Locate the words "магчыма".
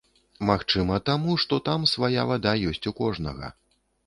0.49-0.95